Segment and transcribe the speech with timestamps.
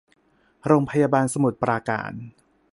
[0.65, 2.11] โรงพยาบาลสมุทรปราการ